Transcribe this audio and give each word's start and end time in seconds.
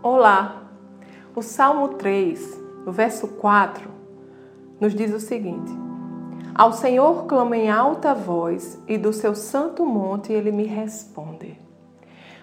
Olá! 0.00 0.62
O 1.34 1.42
Salmo 1.42 1.88
3, 1.88 2.56
no 2.86 2.92
verso 2.92 3.26
4, 3.26 3.90
nos 4.80 4.94
diz 4.94 5.12
o 5.12 5.18
seguinte: 5.18 5.72
Ao 6.54 6.72
Senhor 6.72 7.26
clamo 7.26 7.52
em 7.52 7.68
alta 7.68 8.14
voz 8.14 8.80
e 8.86 8.96
do 8.96 9.12
seu 9.12 9.34
santo 9.34 9.84
monte 9.84 10.32
ele 10.32 10.52
me 10.52 10.62
responde. 10.66 11.58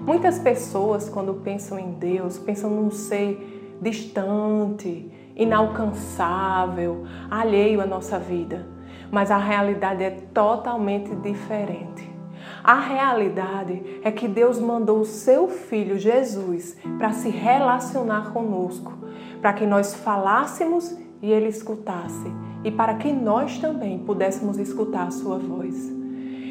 Muitas 0.02 0.38
pessoas, 0.38 1.08
quando 1.08 1.36
pensam 1.36 1.80
em 1.80 1.94
Deus, 1.94 2.38
pensam 2.38 2.70
num 2.70 2.92
ser 2.92 3.78
distante, 3.82 5.10
inalcançável, 5.34 7.06
alheio 7.32 7.80
à 7.80 7.86
nossa 7.86 8.20
vida. 8.20 8.68
Mas 9.10 9.32
a 9.32 9.38
realidade 9.38 10.04
é 10.04 10.12
totalmente 10.12 11.16
diferente. 11.16 12.15
A 12.64 12.80
realidade 12.80 14.00
é 14.04 14.12
que 14.12 14.28
Deus 14.28 14.60
mandou 14.60 15.00
o 15.00 15.06
seu 15.06 15.48
filho 15.48 15.98
Jesus 15.98 16.78
para 16.98 17.12
se 17.12 17.30
relacionar 17.30 18.34
conosco, 18.34 18.94
para 19.42 19.54
que 19.54 19.66
nós 19.66 19.94
falássemos 19.94 20.98
e 21.22 21.32
ele 21.32 21.48
escutasse, 21.48 22.32
e 22.64 22.72
para 22.72 22.96
que 22.96 23.12
nós 23.12 23.58
também 23.60 24.00
pudéssemos 24.00 24.58
escutar 24.58 25.08
a 25.08 25.12
sua 25.12 25.38
voz. 25.38 25.92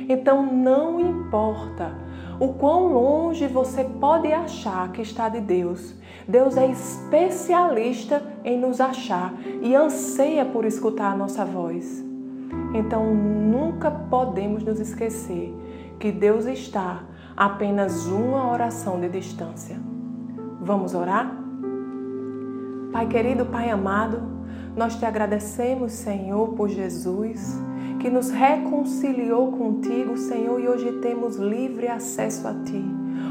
Então 0.08 0.44
não 0.44 1.00
importa 1.00 1.96
o 2.38 2.54
quão 2.54 2.92
longe 2.92 3.46
você 3.46 3.84
pode 3.84 4.32
achar 4.32 4.90
que 4.92 5.02
está 5.02 5.28
de 5.28 5.40
Deus, 5.40 5.94
Deus 6.26 6.56
é 6.56 6.66
especialista 6.66 8.22
em 8.44 8.58
nos 8.58 8.80
achar 8.80 9.34
e 9.62 9.74
anseia 9.74 10.44
por 10.44 10.64
escutar 10.64 11.12
a 11.12 11.16
nossa 11.16 11.44
voz. 11.44 12.02
Então 12.74 13.14
nunca 13.14 13.90
podemos 13.90 14.64
nos 14.64 14.80
esquecer 14.80 15.54
que 15.98 16.12
Deus 16.12 16.46
está 16.46 17.02
a 17.36 17.46
apenas 17.46 18.06
uma 18.06 18.50
oração 18.50 19.00
de 19.00 19.08
distância. 19.08 19.76
Vamos 20.60 20.94
orar? 20.94 21.34
Pai 22.92 23.08
querido, 23.08 23.44
Pai 23.46 23.70
amado, 23.70 24.22
nós 24.76 24.96
te 24.96 25.04
agradecemos, 25.04 25.92
Senhor, 25.92 26.50
por 26.50 26.68
Jesus, 26.68 27.58
que 27.98 28.08
nos 28.08 28.30
reconciliou 28.30 29.52
contigo, 29.52 30.16
Senhor, 30.16 30.60
e 30.60 30.68
hoje 30.68 30.92
temos 31.00 31.36
livre 31.36 31.88
acesso 31.88 32.46
a 32.46 32.54
Ti. 32.54 32.84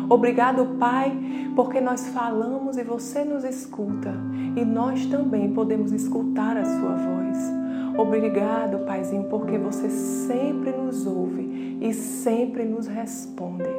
Obrigado, 0.09 0.77
Pai, 0.77 1.17
porque 1.55 1.79
nós 1.79 2.07
falamos 2.09 2.77
e 2.77 2.83
você 2.83 3.23
nos 3.23 3.43
escuta, 3.43 4.13
e 4.55 4.65
nós 4.65 5.05
também 5.05 5.53
podemos 5.53 5.93
escutar 5.93 6.57
a 6.57 6.65
Sua 6.65 6.95
voz. 6.95 7.53
Obrigado, 7.97 8.79
Paizinho, 8.85 9.25
porque 9.29 9.57
você 9.57 9.89
sempre 9.89 10.71
nos 10.71 11.05
ouve 11.05 11.52
e 11.83 11.93
sempre 11.93 12.63
nos 12.63 12.87
responde. 12.87 13.69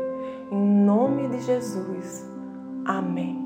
Em 0.53 0.85
nome 0.85 1.27
de 1.29 1.41
Jesus. 1.41 2.31
Amém. 2.85 3.43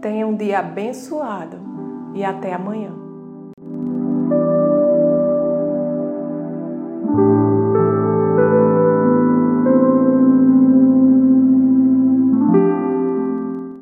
Tenha 0.00 0.24
um 0.26 0.36
dia 0.36 0.60
abençoado 0.60 1.58
e 2.14 2.22
até 2.22 2.54
amanhã. 2.54 3.03